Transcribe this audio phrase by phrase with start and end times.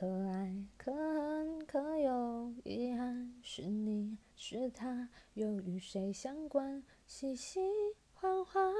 [0.00, 6.82] 可爱可恨可有遗憾，是你是他，又与谁相关？
[7.04, 7.60] 细细
[8.14, 8.72] 缓缓，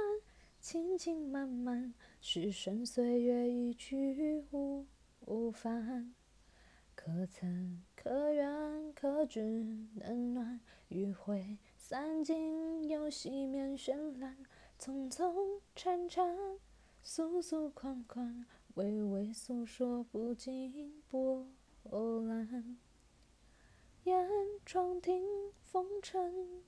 [0.60, 4.86] 轻轻慢慢，时顺岁月一去无
[5.26, 6.14] 无返。
[6.94, 10.58] 可曾可愿可知冷暖？
[10.88, 14.38] 余晖散尽，又熄灭绚烂。
[14.78, 16.34] 匆匆缠缠，
[17.02, 18.46] 诉诉款款。
[18.74, 21.44] 微微诉说不尽波
[21.82, 22.78] 澜，
[24.04, 24.28] 眼
[24.64, 25.24] 窗听
[25.60, 26.62] 风尘，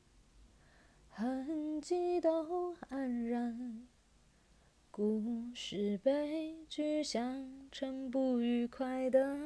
[1.09, 3.87] 痕迹都黯然。
[4.91, 5.23] 故
[5.55, 9.39] 事悲剧相成不愉快的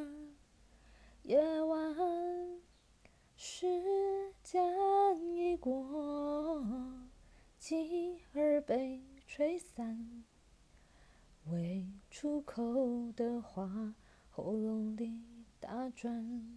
[1.22, 1.94] 夜晚，
[3.36, 3.66] 时
[4.42, 4.74] 间
[5.34, 6.64] 已过，
[7.58, 10.24] 记儿被吹散。
[12.18, 13.94] 出口的话，
[14.30, 15.20] 喉咙里
[15.60, 16.48] 打转，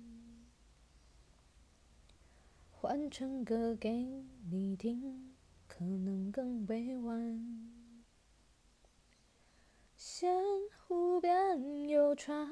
[2.72, 5.36] 换成歌给你听，
[5.68, 7.70] 可能更委婉。
[9.98, 10.34] 仙
[10.88, 12.50] 湖边有船，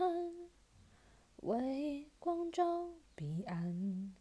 [1.43, 4.13] 微光照彼岸。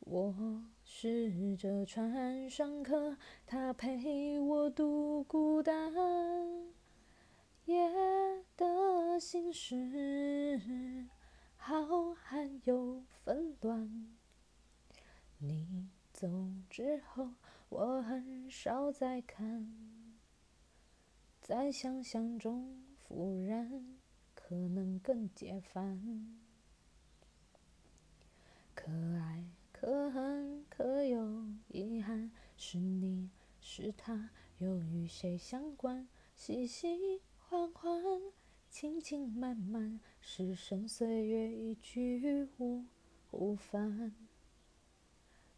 [0.00, 3.16] 我是这船上客，
[3.46, 5.94] 他陪我渡孤单。
[7.68, 7.86] 夜
[8.56, 11.06] 的心事，
[11.58, 11.82] 浩
[12.14, 14.16] 瀚又纷乱。
[15.36, 16.26] 你走
[16.70, 17.34] 之后，
[17.68, 19.70] 我很少再看，
[21.42, 23.98] 在想象中复燃，
[24.34, 26.40] 可能更解烦。
[28.74, 33.28] 可爱可恨可有遗憾，是你
[33.60, 36.08] 是他，又与谁相关？
[36.34, 37.20] 细细。
[37.50, 37.92] 缓缓，
[38.68, 42.46] 轻轻慢慢，时顺岁月一去
[43.30, 44.14] 无返。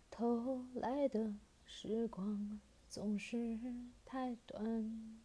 [0.09, 3.59] 偷来的时光总是
[4.05, 5.21] 太短，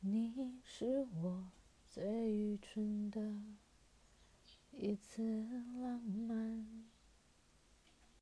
[0.00, 1.52] 你是我
[1.90, 3.20] 最愚蠢的
[4.70, 5.22] 一次
[5.82, 6.90] 浪漫。